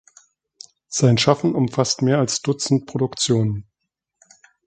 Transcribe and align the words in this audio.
Sein 0.89 1.19
Schaffen 1.19 1.53
umfasst 1.53 2.01
mehr 2.01 2.17
als 2.17 2.41
Dutzend 2.41 2.87
Produktionen. 2.87 3.67